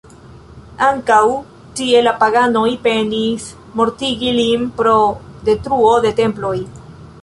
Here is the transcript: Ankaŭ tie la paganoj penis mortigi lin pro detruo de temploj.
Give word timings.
Ankaŭ 0.85 1.19
tie 1.81 2.01
la 2.07 2.13
paganoj 2.23 2.65
penis 2.87 3.47
mortigi 3.83 4.35
lin 4.41 4.69
pro 4.81 4.97
detruo 5.51 5.97
de 6.09 6.19
temploj. 6.23 6.57